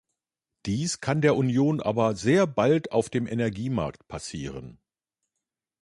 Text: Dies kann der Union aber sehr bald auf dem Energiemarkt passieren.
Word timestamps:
Dies 0.65 0.99
kann 0.99 1.21
der 1.21 1.35
Union 1.35 1.79
aber 1.79 2.15
sehr 2.15 2.47
bald 2.47 2.91
auf 2.91 3.11
dem 3.11 3.27
Energiemarkt 3.27 4.07
passieren. 4.07 4.79